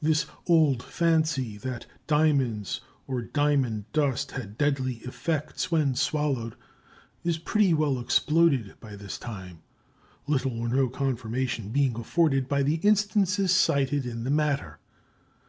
[0.00, 6.54] This old fancy that diamonds or diamond dust had deadly effects when swallowed
[7.24, 9.58] is pretty well exploded by this time,
[10.28, 14.78] little or no confirmation being afforded by the instances cited in the matter.